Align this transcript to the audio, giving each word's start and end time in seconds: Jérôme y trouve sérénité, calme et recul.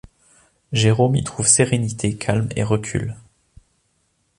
Jérôme 0.71 1.13
y 1.15 1.23
trouve 1.23 1.45
sérénité, 1.45 2.15
calme 2.17 2.49
et 2.55 2.63
recul. 2.63 3.15